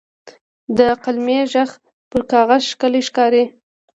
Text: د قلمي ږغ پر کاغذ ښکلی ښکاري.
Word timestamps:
د 0.77 0.79
قلمي 1.03 1.39
ږغ 1.51 1.69
پر 2.11 2.21
کاغذ 2.31 2.61
ښکلی 2.71 3.01
ښکاري. 3.07 3.43